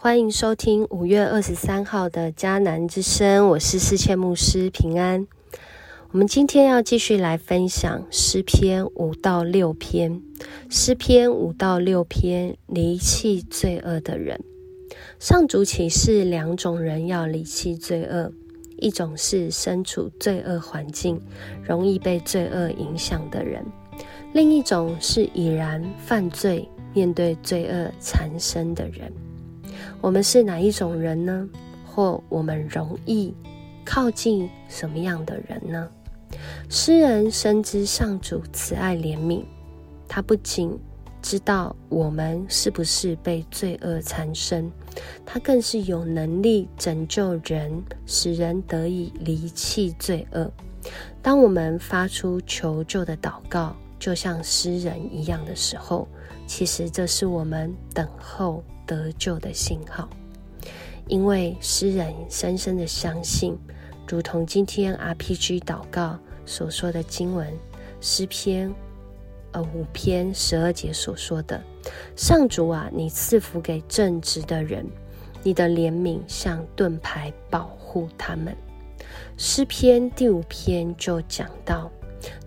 [0.00, 5.26] 欢迎收听五月二十三号的迦南之声，我是世谦牧师平安。
[6.12, 10.22] 我们今天要继续来分享诗篇五到六篇。
[10.70, 14.40] 诗篇五到六篇，离弃罪恶的人。
[15.18, 18.32] 上主启示两种人要离弃罪恶：
[18.76, 21.20] 一种是身处罪恶环境、
[21.66, 23.64] 容易被罪恶影响的人；
[24.32, 29.12] 另一种是已然犯罪、面对罪恶缠身的人。
[30.00, 31.48] 我们是哪一种人呢？
[31.84, 33.34] 或我们容易
[33.84, 35.88] 靠近什么样的人呢？
[36.68, 39.42] 诗人深知上主慈爱怜悯，
[40.06, 40.78] 他不仅
[41.20, 44.70] 知道我们是不是被罪恶缠身，
[45.26, 50.48] 他更是有能力拯救人，使人得以离弃罪恶。
[51.20, 56.06] 当我们发出求救的祷告，就像诗人一样的时候，
[56.46, 58.62] 其实这是我们等候。
[58.88, 60.08] 得救的信号，
[61.08, 63.54] 因为诗人深深的相信，
[64.08, 67.52] 如同今天 RPG 祷告所说的经文
[68.00, 68.74] 诗篇，
[69.52, 71.62] 呃五篇十二节所说的
[72.16, 74.86] ：“上主啊，你赐福给正直的人，
[75.42, 78.56] 你的怜悯像盾牌保护他们。”
[79.36, 81.90] 诗篇第五篇就讲到，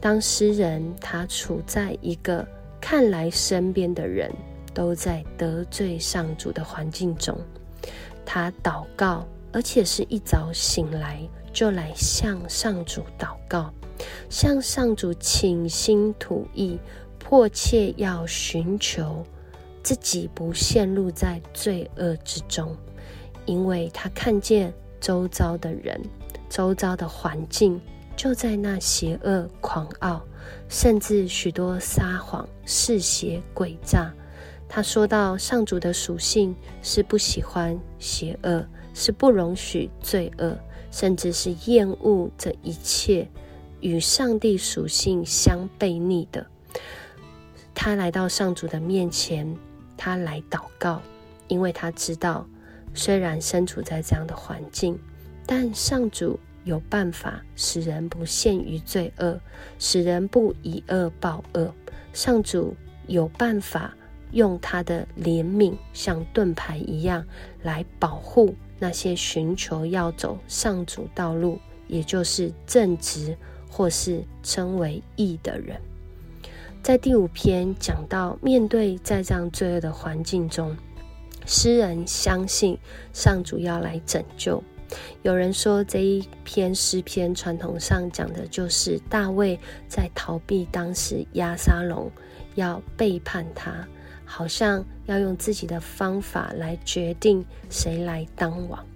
[0.00, 2.46] 当诗人他处在一个
[2.80, 4.30] 看来身边的人。
[4.72, 7.36] 都在得罪上主的环境中，
[8.24, 11.20] 他祷告，而且是一早醒来
[11.52, 13.74] 就来向上主祷告，
[14.28, 16.78] 向上主倾心吐意，
[17.18, 19.26] 迫切要寻求
[19.82, 22.74] 自己不陷入在罪恶之中，
[23.46, 26.00] 因为他看见周遭的人、
[26.48, 27.78] 周遭的环境
[28.20, 30.22] 就在那邪恶、狂傲，
[30.68, 34.12] 甚至许多撒谎、嗜邪、诡诈。
[34.68, 40.54] 他说到：“上主的属性是不喜欢邪恶，是不容许罪恶，
[40.90, 43.26] 甚至是厌恶这一切
[43.80, 46.46] 与上帝属性相背逆的。”
[47.74, 49.56] 他来到上主的面前，
[49.96, 51.00] 他来祷告，
[51.48, 52.46] 因为他知道，
[52.92, 55.00] 虽然身处在这样的环境，
[55.46, 59.40] 但上主有办法使人不陷于罪恶，
[59.78, 61.74] 使人不以恶报恶。
[62.12, 62.76] 上主
[63.06, 63.94] 有办法。
[64.32, 67.26] 用他的怜悯像盾牌一样
[67.62, 73.36] 来保护那些寻求要走上主道路，也就是正直
[73.68, 75.80] 或是称为义的人。
[76.80, 80.76] 在第五篇讲到，面对在这样罪恶的环境中，
[81.44, 82.78] 诗人相信
[83.12, 84.62] 上主要来拯救。
[85.22, 89.58] 有人说这一篇诗篇传统上讲的就是大卫
[89.88, 92.10] 在逃避当时亚沙龙
[92.54, 93.86] 要背叛他。
[94.32, 98.86] 好像要用自己的方法来决定谁来当王。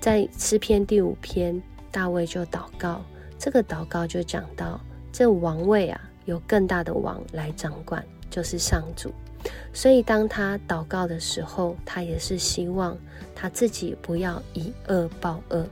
[0.00, 3.04] 在诗篇第五篇，大卫就祷告，
[3.38, 4.80] 这个祷告就讲到，
[5.12, 9.12] 这王位啊，有更大的王来掌管，就是上主。
[9.72, 12.96] 所以当他祷告的时候，他也是希望
[13.34, 15.66] 他自己不要以恶报恶，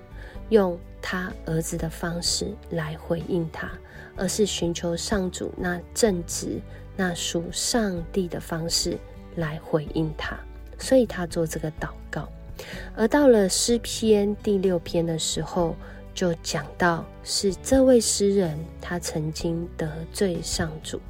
[0.48, 3.70] 用他儿子的方式来回应他，
[4.16, 6.60] 而是寻求上主那正直。
[6.94, 8.98] 那属上帝的方式
[9.36, 10.38] 来回应他，
[10.78, 12.28] 所以他做这个祷告。
[12.94, 15.74] 而到了诗篇第六篇的时候，
[16.14, 21.00] 就讲到是这位诗人他曾经得罪上主，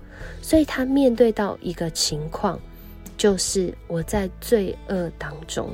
[0.41, 2.59] 所以他面对到一个情况，
[3.17, 5.71] 就是我在罪恶当中，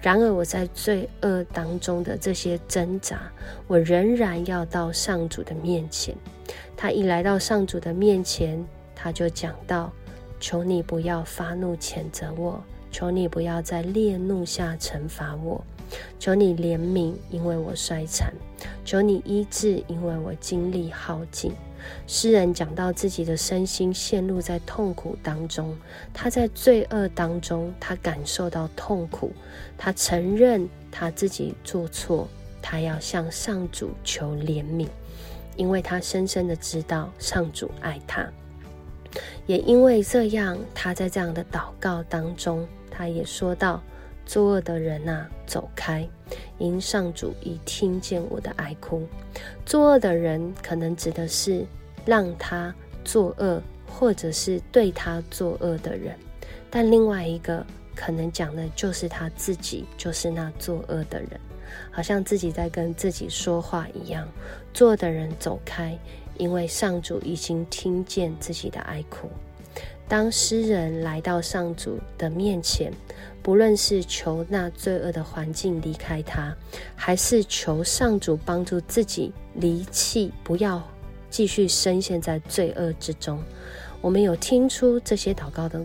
[0.00, 3.20] 然而我在罪恶当中的这些挣扎，
[3.66, 6.14] 我仍然要到上主的面前。
[6.76, 8.64] 他一来到上主的面前。
[9.02, 9.90] 他就讲到
[10.38, 12.62] ：“求你不要发怒谴责我，
[12.92, 15.64] 求你不要在烈怒下惩罚我，
[16.18, 18.28] 求你怜悯，因为我衰残；
[18.84, 21.50] 求你医治，因为我精力耗尽。”
[22.06, 25.76] 诗人讲到自己的身心陷入在痛苦当中，
[26.12, 29.32] 他在罪恶当中，他感受到痛苦，
[29.76, 32.28] 他承认他自己做错，
[32.60, 34.88] 他要向上主求怜悯，
[35.56, 38.28] 因为他深深的知道上主爱他。
[39.46, 43.82] 也因为这样，他在这样的祷告当中，他也说到
[44.30, 46.08] ：“作恶的人呐，走开！
[46.58, 49.04] 因上主已听见我的哀哭。”
[49.66, 51.66] 作恶的人可能指的是
[52.06, 52.72] 让他
[53.04, 56.14] 作恶，或者是对他作恶的人；
[56.70, 57.66] 但另外一个
[57.96, 61.30] 可能讲的就是他自己，就是那作恶的人，
[61.90, 64.28] 好像自己在跟自己说话一样。
[64.72, 65.98] 作恶的人走开！
[66.38, 69.28] 因为上主已经听见自己的哀哭，
[70.06, 72.92] 当诗人来到上主的面前，
[73.42, 76.54] 不论是求那罪恶的环境离开他，
[76.94, 80.82] 还是求上主帮助自己离弃，不要
[81.30, 83.42] 继续深陷在罪恶之中。
[84.00, 85.80] 我们有听出这些祷告的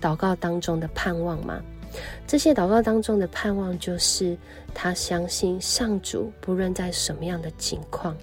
[0.00, 1.60] 祷告当中的盼望吗？
[2.26, 4.36] 这些祷告当中的盼望，就是
[4.74, 8.16] 他相信上主，不论在什么样的境况，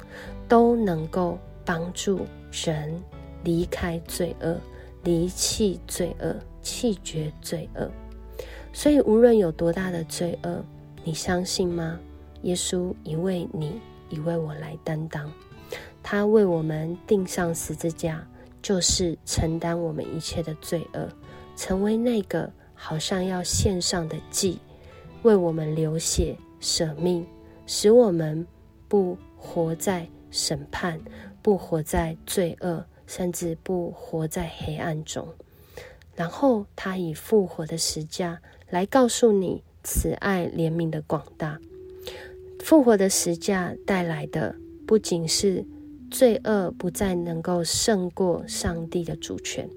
[0.47, 3.01] 都能够帮助人
[3.43, 4.55] 离开罪恶、
[5.03, 7.89] 离弃罪恶、弃绝罪恶。
[8.73, 10.61] 所以，无论有多大的罪恶，
[11.05, 11.97] 你相信吗？
[12.41, 13.79] 耶稣已为你，
[14.09, 15.31] 已为我来担当，
[16.01, 18.27] 他为我们钉上十字架，
[18.61, 21.07] 就是承担我们一切的罪恶，
[21.55, 22.51] 成为那个。
[22.75, 24.59] 好像要献上的祭，
[25.21, 27.25] 为我们流血舍命，
[27.65, 28.45] 使我们
[28.89, 30.99] 不活在审判，
[31.41, 35.25] 不活在罪恶，甚至不活在黑暗中。
[36.15, 38.39] 然后他以复活的实价
[38.69, 41.59] 来告诉你慈爱怜悯的广大。
[42.59, 44.55] 复活的实价带来的
[44.87, 45.65] 不仅是
[46.09, 49.69] 罪恶不再能够胜过上帝的主权，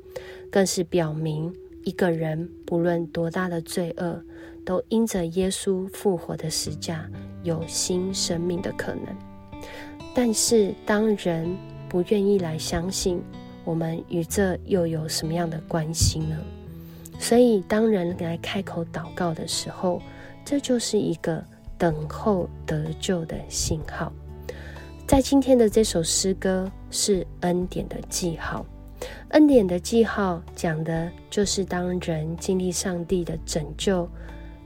[0.50, 1.54] 更是表明。
[1.84, 4.20] 一个人不论多大的罪恶，
[4.64, 7.08] 都因着耶稣复活的实价
[7.44, 9.16] 有新生命的可能。
[10.12, 11.56] 但是，当人
[11.88, 13.22] 不愿意来相信，
[13.66, 16.38] 我们与这又有什么样的关系呢？
[17.18, 20.00] 所以，当人来开口祷告的时候，
[20.44, 21.44] 这就是一个
[21.76, 24.12] 等候得救的信号。
[25.06, 28.64] 在今天的这首诗歌是恩典的记号。
[29.30, 34.08] 恩典的记号讲的就是当人经历上帝的拯救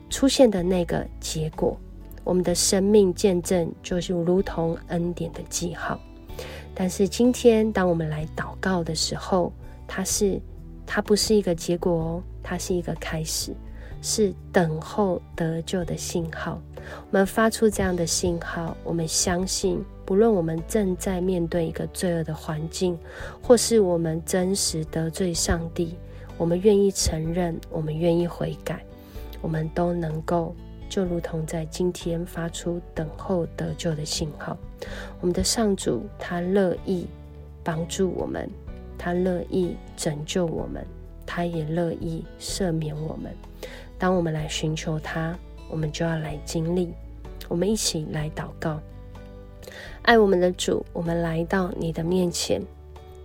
[0.08, 1.78] 出现的那个结果，
[2.22, 5.98] 我们的生命见证就是如同恩典的记号。
[6.82, 9.52] 但是今天当我们来祷告的时候，
[9.86, 10.40] 它是
[10.86, 13.54] 它不是一个结果哦，它是一个开始，
[14.00, 16.58] 是等候得救的信号。
[17.10, 19.84] 我们发出这样的信号，我们相信。
[20.06, 22.98] 不论我们正在面对一个罪恶的环境，
[23.42, 25.98] 或是我们真实得罪上帝，
[26.38, 28.82] 我们愿意承认，我们愿意悔改，
[29.42, 30.56] 我们都能够
[30.90, 34.58] 就如同在今天发出等候得救的信号。
[35.20, 37.06] 我们的上主他乐意
[37.64, 38.50] 帮助我们，
[38.98, 40.84] 他乐意拯救我们，
[41.24, 43.32] 他也乐意赦免我们。
[43.98, 45.38] 当我们来寻求他，
[45.70, 46.92] 我们就要来经历。
[47.48, 48.80] 我们一起来祷告。
[50.02, 52.60] 爱我们的主，我们来到你的面前。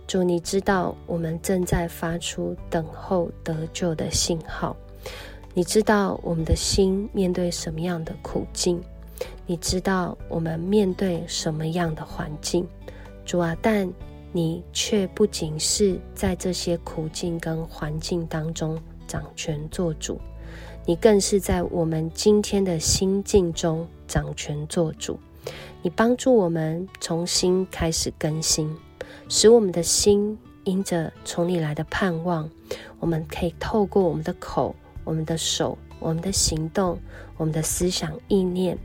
[0.06, 4.76] 主，你知道我们正在发出等候得救的信号。
[5.56, 8.78] 你知道我们的心面对什么样的苦境？
[9.46, 12.68] 你知道我们面对什么样的环境？
[13.24, 13.90] 主啊，但
[14.32, 20.20] 你却不仅是在这些苦境跟环境当中掌权做主，
[20.84, 25.18] 你更是在我们今天的心境中掌权做主。
[25.80, 28.70] 你帮助我们重新开始更新，
[29.30, 32.46] 使我们的心因着从你来的盼望，
[33.00, 36.98] 我们可以透过我们的口、我们的手、我们的行动、
[37.36, 38.76] 我们的思想意念，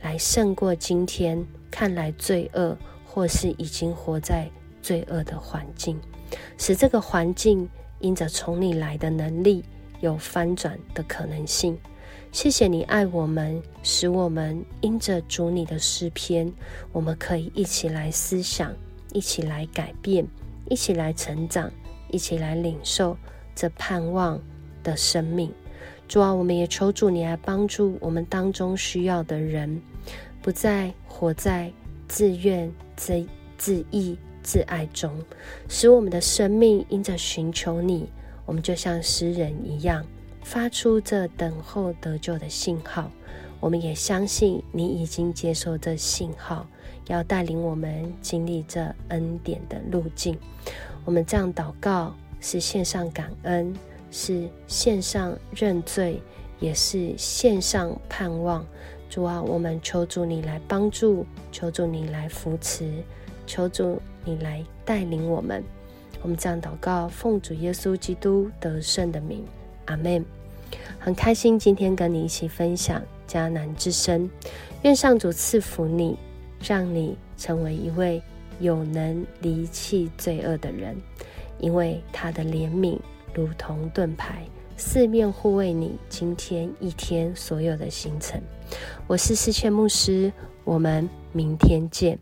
[0.00, 6.00] 来胜过今天看来罪恶或是已经活在罪恶的环境，
[6.56, 7.68] 使这个环境
[8.00, 9.62] 因着从你来的能力
[10.00, 11.78] 有翻转的可能性。
[12.32, 16.50] 谢谢你爱我们，使我们因着主你的诗篇，
[16.90, 18.74] 我们可以一起来思想，
[19.12, 20.26] 一起来改变，
[20.70, 21.70] 一起来成长，
[22.10, 23.14] 一起来领受
[23.54, 24.40] 这盼望
[24.82, 25.52] 的生命。
[26.08, 29.80] 主啊，我们也求主你来帮助我们当中需要的人，
[30.40, 31.72] 不再活在
[32.08, 33.26] 自怨自
[33.58, 35.12] 自义自爱中，
[35.68, 38.08] 使我们的生命因着寻求你，
[38.44, 40.06] 我们就像诗人一样。
[40.42, 43.10] 发出这等候得救的信号，
[43.58, 46.64] 我们也相信你已经接受这信号，
[47.08, 50.38] 要带领我们经历这恩典的路径。
[51.04, 53.74] 我们这样祷告，是献上感恩，
[54.10, 56.20] 是献上认罪，
[56.60, 58.64] 也是献上盼望。
[59.08, 62.90] 主啊，我们求主你来帮助，求主你来扶持，
[63.46, 65.62] 求主你来带领我们。
[66.22, 69.44] 我们这样祷告，奉主耶稣基督得胜的名，
[69.84, 70.24] 阿门。
[70.98, 74.28] 很开心今天跟你一起分享迦南之声，
[74.82, 76.16] 愿上主赐福你，
[76.60, 78.20] 让你成为一位
[78.58, 80.96] 有能离弃罪恶的人，
[81.60, 82.98] 因为他的怜悯
[83.36, 88.40] 如同盾牌，四面护卫你今天一天所有的行程。
[89.06, 90.32] 我是思谦牧师，
[90.64, 92.18] 我们明天见。